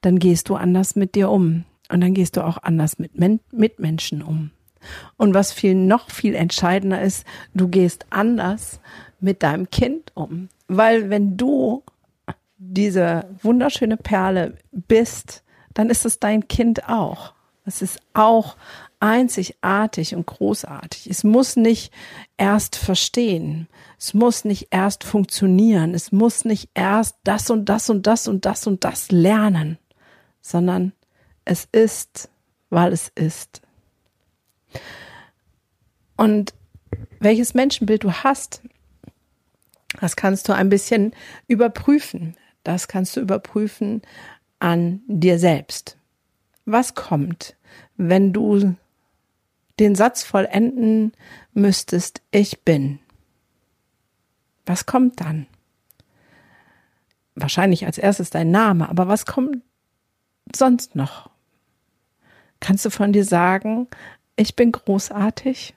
dann 0.02 0.20
gehst 0.20 0.50
du 0.50 0.56
anders 0.56 0.96
mit 0.96 1.16
dir 1.16 1.30
um 1.30 1.66
und 1.90 2.02
dann 2.02 2.14
gehst 2.14 2.38
du 2.38 2.46
auch 2.46 2.58
anders 2.62 3.00
mit 3.00 3.18
Men 3.18 3.40
Mitmenschen 3.52 4.22
um. 4.22 4.52
Und 5.18 5.34
was 5.34 5.52
viel 5.52 5.76
noch 5.76 6.10
viel 6.10 6.36
entscheidender 6.36 7.02
ist, 7.02 7.26
du 7.54 7.68
gehst 7.68 8.06
anders 8.10 8.80
mit 9.20 9.44
deinem 9.44 9.70
Kind 9.70 10.12
um, 10.14 10.50
weil 10.68 11.10
wenn 11.10 11.38
du 11.38 11.84
diese 12.58 13.26
wunderschöne 13.42 13.98
Perle 13.98 14.58
bist, 14.72 15.44
dann 15.74 15.90
ist 15.90 16.06
es 16.06 16.20
dein 16.20 16.48
Kind 16.48 16.88
auch. 16.90 17.34
Es 17.66 17.82
ist 17.82 18.00
auch 18.14 18.56
einzigartig 19.00 20.16
und 20.16 20.26
großartig. 20.26 21.08
Es 21.08 21.24
muss 21.24 21.56
nicht 21.56 21.92
erst 22.38 22.76
verstehen. 22.76 23.68
Es 24.00 24.14
muss 24.14 24.46
nicht 24.46 24.70
erst 24.72 25.04
funktionieren. 25.04 25.94
Es 25.94 26.12
muss 26.12 26.46
nicht 26.46 26.70
erst 26.74 27.18
das 27.24 27.50
und 27.50 27.66
das 27.66 27.90
und 27.90 28.08
das 28.08 28.28
und 28.28 28.46
das 28.46 28.66
und 28.66 28.84
das 28.84 29.12
lernen, 29.12 29.78
sondern 30.50 30.94
es 31.46 31.68
ist, 31.72 32.30
weil 32.70 32.92
es 32.94 33.10
ist. 33.16 33.62
Und 36.16 36.54
welches 37.20 37.54
Menschenbild 37.54 38.04
du 38.04 38.12
hast, 38.12 38.62
das 40.00 40.16
kannst 40.16 40.48
du 40.50 40.54
ein 40.54 40.70
bisschen 40.70 41.14
überprüfen. 41.48 42.36
Das 42.64 42.88
kannst 42.88 43.16
du 43.16 43.22
überprüfen 43.22 44.02
an 44.60 45.02
dir 45.08 45.40
selbst. 45.40 45.98
Was 46.66 46.96
kommt, 46.96 47.56
wenn 47.96 48.34
du 48.34 48.76
den 49.80 49.96
Satz 49.96 50.24
vollenden 50.24 51.14
müsstest, 51.54 52.22
ich 52.32 52.62
bin? 52.64 53.00
Was 54.66 54.86
kommt 54.86 55.22
dann? 55.22 55.48
Wahrscheinlich 57.36 57.86
als 57.86 57.98
erstes 57.98 58.32
dein 58.32 58.52
Name, 58.52 58.90
aber 58.90 59.08
was 59.08 59.26
kommt 59.26 59.62
sonst 60.56 60.96
noch? 60.96 61.30
Kannst 62.60 62.86
du 62.86 62.90
von 62.90 63.14
dir 63.14 63.24
sagen, 63.24 63.88
ich 64.36 64.56
bin 64.56 64.72
großartig, 64.72 65.76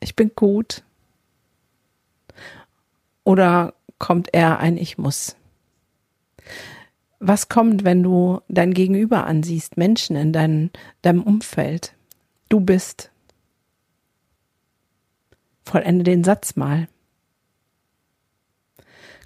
ich 0.00 0.16
bin 0.16 0.32
gut? 0.34 0.82
Oder 3.24 3.74
kommt 3.98 4.28
eher 4.32 4.58
ein 4.58 4.76
Ich 4.76 4.98
muss? 4.98 5.36
Was 7.20 7.48
kommt, 7.48 7.84
wenn 7.84 8.02
du 8.02 8.40
dein 8.48 8.72
Gegenüber 8.72 9.26
ansiehst, 9.26 9.76
Menschen 9.76 10.16
in 10.16 10.32
dein, 10.32 10.70
deinem 11.02 11.22
Umfeld? 11.22 11.94
Du 12.48 12.60
bist. 12.60 13.10
Vollende 15.64 16.04
den 16.04 16.24
Satz 16.24 16.56
mal. 16.56 16.88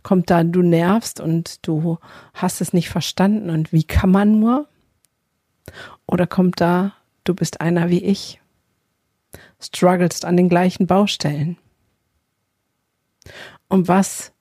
Kommt 0.03 0.31
da, 0.31 0.43
du 0.43 0.63
nervst 0.63 1.21
und 1.21 1.67
du 1.67 1.99
hast 2.35 2.61
es 2.61 2.73
nicht 2.73 2.89
verstanden 2.89 3.51
und 3.51 3.73
wie 3.73 3.85
kann 3.85 4.11
man 4.11 4.41
nur? 4.41 4.69
Oder 6.07 6.27
kommt 6.27 6.61
da, 6.61 6.95
du 7.25 7.35
bist 7.35 7.61
einer 7.61 7.89
wie 7.89 8.03
ich, 8.03 8.41
strugglest 9.61 10.25
an 10.25 10.37
den 10.37 10.49
gleichen 10.49 10.87
Baustellen? 10.87 11.57
Und 13.69 13.89
was 13.89 14.33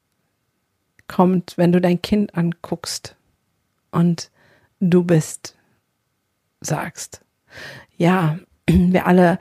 kommt, 1.07 1.57
wenn 1.57 1.71
du 1.71 1.79
dein 1.79 2.01
Kind 2.01 2.35
anguckst 2.35 3.15
und 3.91 4.31
du 4.79 5.03
bist, 5.03 5.55
sagst, 6.61 7.21
ja, 7.97 8.39
wir 8.67 9.05
alle 9.05 9.39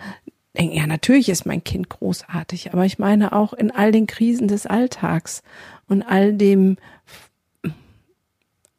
denken, 0.57 0.76
ja, 0.76 0.87
natürlich 0.87 1.28
ist 1.28 1.47
mein 1.47 1.62
Kind 1.62 1.88
großartig, 1.88 2.73
aber 2.73 2.85
ich 2.85 2.99
meine 2.99 3.33
auch 3.33 3.52
in 3.52 3.71
all 3.71 3.92
den 3.92 4.07
Krisen 4.07 4.49
des 4.49 4.66
Alltags 4.66 5.42
und 5.87 6.02
all 6.02 6.33
dem 6.33 6.76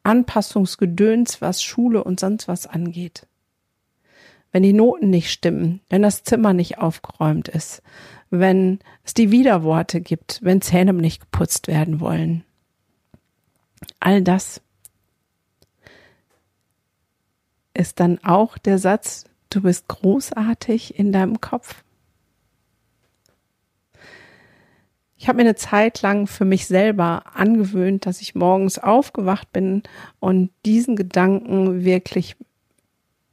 Anpassungsgedöns, 0.02 1.40
was 1.40 1.62
Schule 1.62 2.04
und 2.04 2.20
sonst 2.20 2.48
was 2.48 2.66
angeht. 2.66 3.26
Wenn 4.50 4.62
die 4.62 4.74
Noten 4.74 5.08
nicht 5.08 5.30
stimmen, 5.30 5.80
wenn 5.88 6.02
das 6.02 6.24
Zimmer 6.24 6.52
nicht 6.52 6.78
aufgeräumt 6.78 7.48
ist, 7.48 7.82
wenn 8.28 8.80
es 9.04 9.14
die 9.14 9.30
Widerworte 9.30 10.00
gibt, 10.00 10.40
wenn 10.42 10.60
Zähne 10.60 10.92
nicht 10.92 11.20
geputzt 11.20 11.68
werden 11.68 12.00
wollen. 12.00 12.44
All 14.00 14.22
das 14.22 14.60
ist 17.74 18.00
dann 18.00 18.18
auch 18.22 18.58
der 18.58 18.78
Satz, 18.78 19.24
du 19.54 19.62
bist 19.62 19.88
großartig 19.88 20.98
in 20.98 21.12
deinem 21.12 21.40
Kopf. 21.40 21.82
Ich 25.16 25.28
habe 25.28 25.36
mir 25.36 25.42
eine 25.42 25.54
Zeit 25.54 26.02
lang 26.02 26.26
für 26.26 26.44
mich 26.44 26.66
selber 26.66 27.22
angewöhnt, 27.34 28.06
dass 28.06 28.20
ich 28.20 28.34
morgens 28.34 28.78
aufgewacht 28.78 29.52
bin 29.52 29.84
und 30.18 30.50
diesen 30.66 30.96
Gedanken 30.96 31.84
wirklich 31.84 32.36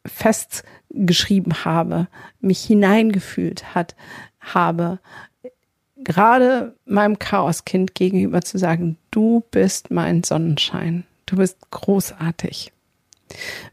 festgeschrieben 0.05 1.65
habe, 1.65 2.07
mich 2.41 2.63
hineingefühlt 2.63 3.73
hat, 3.73 3.95
habe, 4.39 4.99
gerade 5.97 6.75
meinem 6.85 7.17
Chaoskind 7.17 7.95
gegenüber 7.95 8.41
zu 8.41 8.57
sagen, 8.59 8.97
du 9.09 9.43
bist 9.49 9.89
mein 9.89 10.23
Sonnenschein, 10.23 11.05
du 11.25 11.37
bist 11.37 11.71
großartig. 11.71 12.71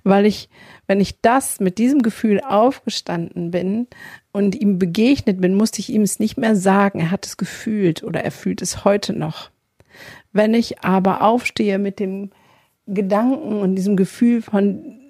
Weil 0.04 0.26
ich, 0.26 0.48
wenn 0.86 1.00
ich 1.00 1.20
das 1.20 1.60
mit 1.60 1.78
diesem 1.78 2.02
Gefühl 2.02 2.40
aufgestanden 2.40 3.50
bin 3.50 3.86
und 4.32 4.54
ihm 4.54 4.78
begegnet 4.78 5.40
bin, 5.40 5.54
musste 5.54 5.80
ich 5.80 5.90
ihm 5.90 6.02
es 6.02 6.18
nicht 6.18 6.36
mehr 6.36 6.56
sagen. 6.56 7.00
Er 7.00 7.10
hat 7.10 7.26
es 7.26 7.36
gefühlt 7.36 8.02
oder 8.02 8.22
er 8.22 8.32
fühlt 8.32 8.62
es 8.62 8.84
heute 8.84 9.12
noch. 9.12 9.50
Wenn 10.32 10.54
ich 10.54 10.80
aber 10.80 11.22
aufstehe 11.22 11.78
mit 11.78 11.98
dem 11.98 12.30
Gedanken 12.86 13.60
und 13.60 13.74
diesem 13.74 13.96
Gefühl 13.96 14.42
von, 14.42 15.00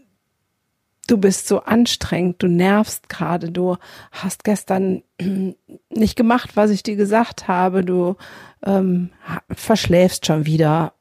du 1.07 1.19
bist 1.19 1.47
so 1.47 1.61
anstrengend, 1.61 2.43
du 2.43 2.49
nervst 2.49 3.09
gerade, 3.09 3.51
du 3.51 3.77
hast 4.13 4.45
gestern 4.45 5.03
nicht 5.91 6.17
gemacht, 6.17 6.51
was 6.55 6.71
ich 6.71 6.83
dir 6.83 6.97
gesagt 6.97 7.49
habe, 7.49 7.85
du 7.85 8.17
ähm, 8.65 9.11
verschläfst 9.51 10.27
schon 10.27 10.47
wieder, 10.47 10.95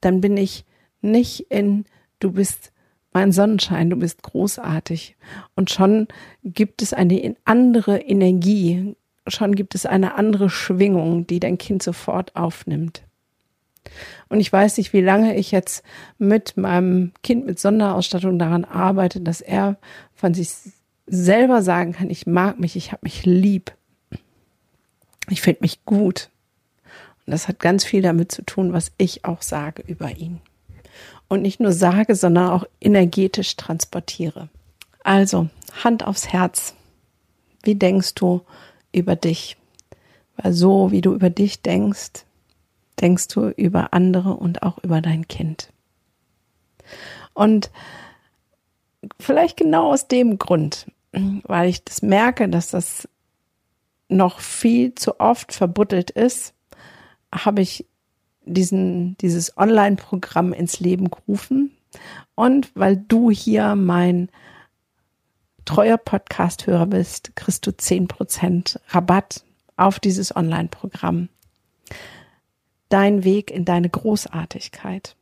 dann 0.00 0.20
bin 0.20 0.36
ich 0.36 0.64
nicht 1.00 1.50
in, 1.50 1.84
du 2.18 2.32
bist 2.32 2.72
mein 3.12 3.32
Sonnenschein, 3.32 3.90
du 3.90 3.96
bist 3.96 4.22
großartig. 4.22 5.16
Und 5.56 5.70
schon 5.70 6.08
gibt 6.44 6.82
es 6.82 6.92
eine 6.92 7.36
andere 7.44 7.98
Energie, 7.98 8.94
schon 9.26 9.54
gibt 9.54 9.74
es 9.74 9.86
eine 9.86 10.14
andere 10.14 10.50
Schwingung, 10.50 11.26
die 11.26 11.40
dein 11.40 11.58
Kind 11.58 11.82
sofort 11.82 12.36
aufnimmt. 12.36 13.02
Und 14.28 14.40
ich 14.40 14.52
weiß 14.52 14.78
nicht, 14.78 14.92
wie 14.92 15.00
lange 15.00 15.36
ich 15.36 15.50
jetzt 15.50 15.82
mit 16.18 16.56
meinem 16.56 17.12
Kind 17.22 17.46
mit 17.46 17.58
Sonderausstattung 17.58 18.38
daran 18.38 18.64
arbeite, 18.64 19.20
dass 19.20 19.40
er 19.40 19.78
von 20.14 20.34
sich 20.34 20.50
selber 21.06 21.62
sagen 21.62 21.92
kann, 21.92 22.10
ich 22.10 22.26
mag 22.26 22.60
mich, 22.60 22.76
ich 22.76 22.92
habe 22.92 23.00
mich 23.02 23.24
lieb. 23.26 23.72
Ich 25.28 25.40
finde 25.40 25.62
mich 25.62 25.84
gut. 25.84 26.30
Und 27.26 27.32
das 27.32 27.48
hat 27.48 27.58
ganz 27.58 27.84
viel 27.84 28.02
damit 28.02 28.30
zu 28.30 28.42
tun, 28.42 28.72
was 28.72 28.92
ich 28.98 29.24
auch 29.24 29.42
sage 29.42 29.82
über 29.86 30.10
ihn. 30.16 30.40
Und 31.30 31.42
nicht 31.42 31.60
nur 31.60 31.70
sage, 31.70 32.16
sondern 32.16 32.50
auch 32.50 32.64
energetisch 32.80 33.56
transportiere. 33.56 34.48
Also, 35.04 35.48
Hand 35.84 36.04
aufs 36.04 36.28
Herz. 36.28 36.74
Wie 37.62 37.76
denkst 37.76 38.14
du 38.16 38.42
über 38.92 39.14
dich? 39.14 39.56
Weil 40.36 40.52
so, 40.52 40.90
wie 40.90 41.00
du 41.00 41.14
über 41.14 41.30
dich 41.30 41.62
denkst, 41.62 42.24
denkst 43.00 43.28
du 43.28 43.48
über 43.50 43.92
andere 43.92 44.34
und 44.34 44.64
auch 44.64 44.78
über 44.82 45.00
dein 45.00 45.28
Kind. 45.28 45.72
Und 47.32 47.70
vielleicht 49.20 49.56
genau 49.56 49.92
aus 49.92 50.08
dem 50.08 50.36
Grund, 50.36 50.86
weil 51.12 51.68
ich 51.68 51.84
das 51.84 52.02
merke, 52.02 52.48
dass 52.48 52.70
das 52.70 53.08
noch 54.08 54.40
viel 54.40 54.96
zu 54.96 55.20
oft 55.20 55.52
verbuddelt 55.52 56.10
ist, 56.10 56.54
habe 57.32 57.62
ich 57.62 57.86
diesen, 58.44 59.16
dieses 59.18 59.56
Online-Programm 59.56 60.52
ins 60.52 60.80
Leben 60.80 61.10
gerufen. 61.10 61.76
Und 62.34 62.70
weil 62.74 62.96
du 62.96 63.30
hier 63.30 63.74
mein 63.74 64.30
treuer 65.64 65.98
Podcast-Hörer 65.98 66.86
bist, 66.86 67.36
kriegst 67.36 67.66
du 67.66 67.70
10% 67.70 68.78
Rabatt 68.88 69.44
auf 69.76 70.00
dieses 70.00 70.34
Online-Programm 70.34 71.28
dein 72.90 73.24
Weg 73.24 73.50
in 73.50 73.64
deine 73.64 73.88
Großartigkeit. 73.88 75.16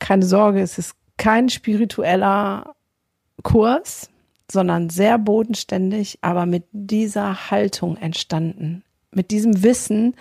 Keine 0.00 0.24
Sorge, 0.24 0.60
es 0.60 0.78
ist 0.78 0.96
kein 1.16 1.48
spiritueller 1.48 2.74
Kurs, 3.42 4.10
sondern 4.50 4.90
sehr 4.90 5.18
bodenständig, 5.18 6.18
aber 6.22 6.46
mit 6.46 6.64
dieser 6.72 7.50
Haltung 7.50 7.96
entstanden. 7.96 8.82
Mit 9.12 9.30
diesem 9.30 9.62
Wissen, 9.62 10.14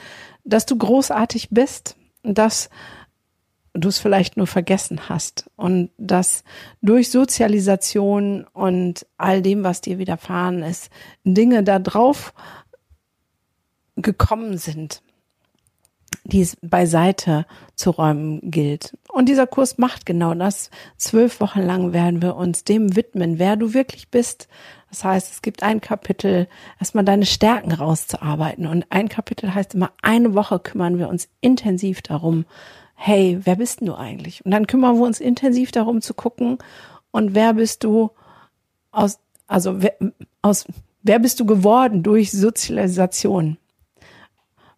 dass 0.43 0.65
du 0.65 0.77
großartig 0.77 1.49
bist, 1.49 1.95
dass 2.33 2.69
du 3.73 3.89
es 3.89 3.99
vielleicht 3.99 4.37
nur 4.37 4.47
vergessen 4.47 5.09
hast 5.09 5.49
und 5.55 5.89
dass 5.97 6.43
durch 6.81 7.11
Sozialisation 7.11 8.45
und 8.53 9.05
all 9.17 9.41
dem, 9.41 9.63
was 9.63 9.81
dir 9.81 9.99
widerfahren 9.99 10.63
ist, 10.63 10.89
Dinge 11.23 11.63
da 11.63 11.79
drauf 11.79 12.33
gekommen 13.97 14.57
sind, 14.57 15.01
die 16.23 16.41
es 16.41 16.57
beiseite 16.61 17.45
zu 17.75 17.91
räumen 17.91 18.39
gilt. 18.49 18.97
Und 19.09 19.29
dieser 19.29 19.47
Kurs 19.47 19.77
macht 19.77 20.05
genau 20.05 20.33
das. 20.33 20.69
Zwölf 20.97 21.39
Wochen 21.39 21.61
lang 21.61 21.93
werden 21.93 22.21
wir 22.21 22.35
uns 22.35 22.63
dem 22.63 22.95
widmen, 22.95 23.39
wer 23.39 23.55
du 23.57 23.73
wirklich 23.73 24.09
bist. 24.09 24.47
Das 24.89 25.03
heißt, 25.03 25.31
es 25.31 25.41
gibt 25.41 25.63
ein 25.63 25.81
Kapitel, 25.81 26.47
erstmal 26.79 27.03
deine 27.03 27.25
Stärken 27.25 27.71
rauszuarbeiten. 27.71 28.67
Und 28.67 28.85
ein 28.89 29.09
Kapitel 29.09 29.53
heißt 29.53 29.75
immer, 29.75 29.91
eine 30.01 30.33
Woche 30.35 30.59
kümmern 30.59 30.97
wir 30.97 31.09
uns 31.09 31.27
intensiv 31.41 32.01
darum, 32.01 32.45
hey, 32.95 33.39
wer 33.43 33.57
bist 33.57 33.81
denn 33.81 33.87
du 33.87 33.95
eigentlich? 33.95 34.45
Und 34.45 34.51
dann 34.51 34.67
kümmern 34.67 34.97
wir 34.97 35.05
uns 35.05 35.19
intensiv 35.19 35.71
darum 35.71 36.01
zu 36.01 36.13
gucken, 36.13 36.57
und 37.11 37.33
wer 37.33 37.53
bist 37.53 37.85
du 37.85 38.11
aus, 38.91 39.19
also 39.47 39.81
wer, 39.81 39.95
aus, 40.41 40.65
wer 41.01 41.19
bist 41.19 41.39
du 41.39 41.45
geworden 41.45 42.03
durch 42.03 42.31
Sozialisation? 42.31 43.57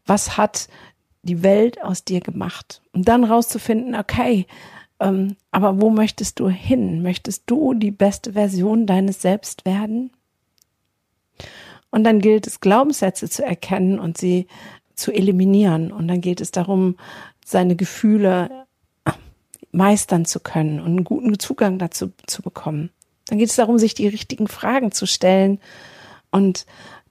Was 0.05 0.37
hat 0.37 0.67
die 1.27 1.43
Welt 1.43 1.81
aus 1.83 2.03
dir 2.03 2.21
gemacht. 2.21 2.81
Und 2.93 3.07
dann 3.07 3.23
rauszufinden, 3.23 3.95
okay, 3.95 4.47
ähm, 4.99 5.35
aber 5.51 5.81
wo 5.81 5.89
möchtest 5.89 6.39
du 6.39 6.49
hin? 6.49 7.01
Möchtest 7.01 7.43
du 7.45 7.73
die 7.73 7.91
beste 7.91 8.33
Version 8.33 8.85
deines 8.85 9.21
Selbst 9.21 9.65
werden? 9.65 10.11
Und 11.89 12.03
dann 12.03 12.19
gilt 12.19 12.47
es, 12.47 12.59
Glaubenssätze 12.59 13.29
zu 13.29 13.43
erkennen 13.43 13.99
und 13.99 14.17
sie 14.17 14.47
zu 14.95 15.11
eliminieren. 15.11 15.91
Und 15.91 16.07
dann 16.07 16.21
geht 16.21 16.41
es 16.41 16.51
darum, 16.51 16.97
seine 17.45 17.75
Gefühle 17.75 18.65
meistern 19.71 20.25
zu 20.25 20.39
können 20.39 20.79
und 20.79 20.87
einen 20.87 21.03
guten 21.03 21.39
Zugang 21.39 21.77
dazu 21.77 22.11
zu 22.25 22.41
bekommen. 22.41 22.89
Dann 23.27 23.37
geht 23.37 23.49
es 23.49 23.55
darum, 23.55 23.77
sich 23.77 23.93
die 23.93 24.07
richtigen 24.07 24.47
Fragen 24.47 24.91
zu 24.91 25.05
stellen. 25.05 25.59
Und 26.31 26.65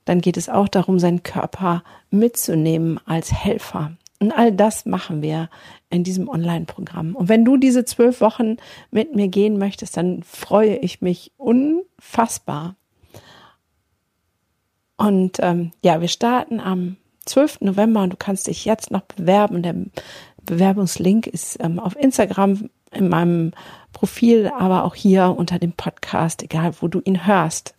dann 0.05 0.21
geht 0.21 0.37
es 0.37 0.49
auch 0.49 0.69
darum, 0.69 0.99
seinen 0.99 1.23
Körper 1.23 1.85
mitzunehmen 2.11 3.01
als 3.07 3.33
Helfer. 3.33 3.97
Und 4.19 4.33
all 4.33 4.53
das 4.53 4.87
machen 4.87 5.23
wir 5.23 5.51
in 5.91 6.05
diesem 6.05 6.29
Online-Programm. 6.29 7.15
Und 7.15 7.29
wenn 7.29 7.45
du 7.45 7.57
diese 7.57 7.85
zwölf 7.85 8.21
Wochen 8.21 8.57
mit 8.91 9.15
mir 9.15 9.29
gehen 9.29 9.59
möchtest, 9.59 9.97
dann 9.97 10.23
freue 10.23 10.77
ich 10.77 11.01
mich 11.03 11.33
unfassbar. 11.37 12.77
Und 14.97 15.39
ähm, 15.41 15.73
ja, 15.85 16.01
wir 16.01 16.09
starten 16.09 16.61
am 16.61 16.97
12. 17.27 17.61
November 17.61 18.03
und 18.03 18.13
du 18.13 18.17
kannst 18.17 18.47
dich 18.47 18.65
jetzt 18.65 18.91
noch 18.91 19.03
bewerben. 19.03 19.63
Der 19.63 19.75
Bewerbungslink 20.43 21.27
ist 21.27 21.59
ähm, 21.61 21.79
auf 21.79 21.97
Instagram 21.97 22.71
in 22.93 23.09
meinem 23.09 23.53
Profil, 23.93 24.51
aber 24.59 24.85
auch 24.85 24.95
hier 24.95 25.35
unter 25.37 25.59
dem 25.59 25.73
Podcast, 25.73 26.43
egal 26.43 26.73
wo 26.81 26.89
du 26.89 27.01
ihn 27.05 27.27
hörst. 27.27 27.76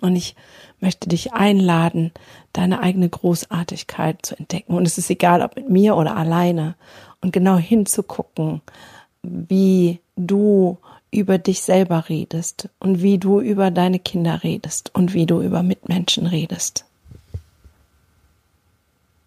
Und 0.00 0.16
ich 0.16 0.34
möchte 0.80 1.08
dich 1.08 1.32
einladen, 1.32 2.12
deine 2.52 2.80
eigene 2.80 3.08
Großartigkeit 3.08 4.24
zu 4.24 4.36
entdecken. 4.38 4.74
Und 4.74 4.86
es 4.86 4.98
ist 4.98 5.10
egal, 5.10 5.42
ob 5.42 5.56
mit 5.56 5.68
mir 5.68 5.96
oder 5.96 6.16
alleine. 6.16 6.74
Und 7.20 7.32
genau 7.32 7.56
hinzugucken, 7.56 8.60
wie 9.22 10.00
du 10.16 10.78
über 11.10 11.38
dich 11.38 11.62
selber 11.62 12.08
redest 12.08 12.68
und 12.80 13.02
wie 13.02 13.18
du 13.18 13.40
über 13.40 13.70
deine 13.70 13.98
Kinder 13.98 14.42
redest 14.42 14.90
und 14.94 15.12
wie 15.12 15.26
du 15.26 15.42
über 15.42 15.62
Mitmenschen 15.62 16.26
redest. 16.26 16.86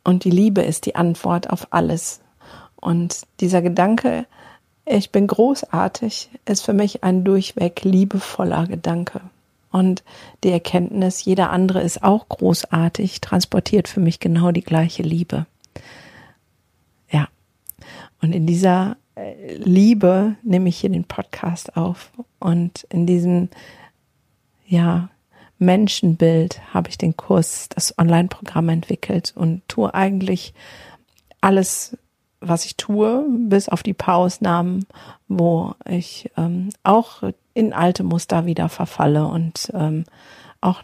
Und 0.04 0.24
die 0.24 0.32
Liebe 0.32 0.62
ist 0.62 0.86
die 0.86 0.96
Antwort 0.96 1.50
auf 1.50 1.68
alles. 1.72 2.22
Und 2.76 3.22
dieser 3.40 3.62
Gedanke, 3.62 4.26
ich 4.86 5.12
bin 5.12 5.28
großartig, 5.28 6.30
ist 6.46 6.64
für 6.64 6.74
mich 6.74 7.04
ein 7.04 7.24
durchweg 7.24 7.84
liebevoller 7.84 8.68
Gedanke. 8.68 9.22
Und 9.76 10.06
die 10.46 10.52
Erkenntnis, 10.52 11.26
jeder 11.26 11.50
andere 11.50 11.82
ist 11.82 12.02
auch 12.02 12.30
großartig, 12.30 13.20
transportiert 13.20 13.90
für 13.90 14.00
mich 14.00 14.22
genau 14.22 14.54
die 14.54 14.64
gleiche 14.64 15.04
Liebe. 15.04 15.48
Ja. 17.12 17.28
Und 18.22 18.34
in 18.34 18.46
dieser 18.46 18.96
äh, 19.16 19.56
Liebe 19.56 20.38
nehme 20.44 20.70
ich 20.70 20.78
hier 20.78 20.92
den 20.92 21.04
Podcast 21.04 21.76
auf. 21.76 22.14
Und 22.40 22.88
in 22.90 23.06
diesem, 23.06 23.50
ja, 24.66 25.10
Menschenbild 25.60 26.62
habe 26.74 26.88
ich 26.88 26.98
den 26.98 27.18
Kurs, 27.18 27.68
das 27.68 27.98
Online-Programm 27.98 28.70
entwickelt 28.70 29.34
und 29.36 29.68
tue 29.68 29.94
eigentlich 29.94 30.54
alles 31.42 31.98
was 32.40 32.66
ich 32.66 32.78
tue, 32.78 33.26
bis 33.48 33.70
auf 33.70 33.82
die 33.82 33.96
Pausenahmen, 33.96 34.86
wo 35.28 35.74
ich 35.90 36.30
ähm, 36.38 36.70
auch 36.84 37.24
in 37.56 37.74
alte 37.74 38.04
Muster 38.04 38.46
wieder 38.46 38.70
verfalle 38.70 39.26
und 39.26 39.72
ähm, 39.74 40.04
auch 40.62 40.84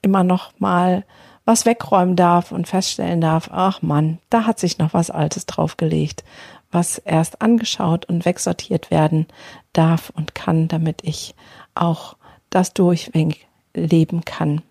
immer 0.00 0.24
noch 0.24 0.58
mal 0.58 1.04
was 1.44 1.66
wegräumen 1.66 2.16
darf 2.16 2.52
und 2.52 2.68
feststellen 2.68 3.20
darf, 3.20 3.50
ach 3.52 3.82
Mann, 3.82 4.18
da 4.30 4.46
hat 4.46 4.60
sich 4.60 4.78
noch 4.78 4.94
was 4.94 5.10
Altes 5.10 5.44
draufgelegt, 5.44 6.22
was 6.70 6.98
erst 6.98 7.42
angeschaut 7.42 8.04
und 8.04 8.24
wegsortiert 8.24 8.90
werden 8.90 9.26
darf 9.72 10.10
und 10.14 10.34
kann, 10.34 10.68
damit 10.68 11.00
ich 11.02 11.34
auch 11.74 12.16
das 12.48 12.72
durchweg 12.72 13.46
leben 13.74 14.24
kann. 14.24 14.62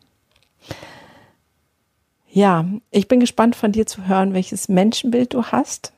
Ja, 2.30 2.66
ich 2.92 3.10
bin 3.10 3.20
gespannt 3.20 3.58
von 3.58 3.74
dir 3.74 3.86
zu 3.86 4.08
hören, 4.08 4.34
welches 4.34 4.70
Menschenbild 4.70 5.34
du 5.34 5.44
hast 5.44 5.92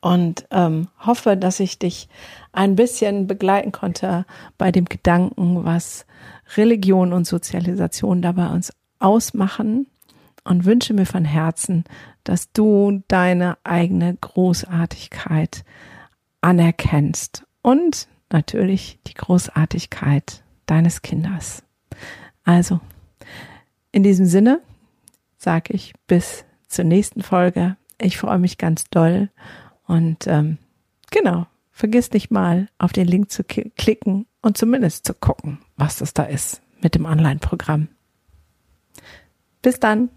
und 0.00 0.46
ähm, 0.50 0.88
hoffe, 0.98 1.36
dass 1.36 1.60
ich 1.60 1.78
dich 1.78 2.08
ein 2.52 2.76
bisschen 2.76 3.26
begleiten 3.26 3.72
konnte 3.72 4.26
bei 4.56 4.72
dem 4.72 4.86
Gedanken, 4.86 5.64
was 5.64 6.06
Religion 6.56 7.12
und 7.12 7.26
Sozialisation 7.26 8.22
dabei 8.22 8.48
uns 8.48 8.72
ausmachen 8.98 9.86
und 10.44 10.64
wünsche 10.64 10.94
mir 10.94 11.06
von 11.06 11.24
Herzen, 11.24 11.84
dass 12.24 12.52
du 12.52 13.02
deine 13.08 13.58
eigene 13.64 14.16
Großartigkeit 14.16 15.64
anerkennst 16.40 17.44
und 17.62 18.08
natürlich 18.30 18.98
die 19.06 19.14
Großartigkeit 19.14 20.42
deines 20.66 21.02
Kindes. 21.02 21.62
Also, 22.44 22.80
in 23.92 24.02
diesem 24.02 24.26
Sinne 24.26 24.60
sage 25.36 25.72
ich 25.72 25.94
bis 26.06 26.44
zur 26.66 26.84
nächsten 26.84 27.22
Folge. 27.22 27.76
Ich 28.00 28.18
freue 28.18 28.38
mich 28.38 28.58
ganz 28.58 28.84
doll 28.90 29.30
und 29.88 30.26
ähm, 30.26 30.58
genau, 31.10 31.46
vergiss 31.72 32.12
nicht 32.12 32.30
mal 32.30 32.68
auf 32.78 32.92
den 32.92 33.08
Link 33.08 33.30
zu 33.30 33.42
klicken 33.42 34.26
und 34.42 34.56
zumindest 34.56 35.06
zu 35.06 35.14
gucken, 35.14 35.58
was 35.76 35.96
das 35.96 36.14
da 36.14 36.22
ist 36.22 36.62
mit 36.80 36.94
dem 36.94 37.06
Online-Programm. 37.06 37.88
Bis 39.62 39.80
dann. 39.80 40.10